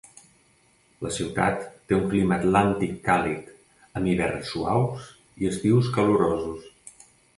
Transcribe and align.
La 1.07 1.09
ciutat 1.17 1.67
té 1.91 1.97
un 1.99 2.07
clima 2.13 2.39
atlàntic 2.41 2.95
càlid, 3.09 3.51
amb 4.01 4.13
hiverns 4.13 4.49
suaus 4.55 5.07
i 5.43 5.51
estius 5.53 5.91
calorosos. 5.99 7.11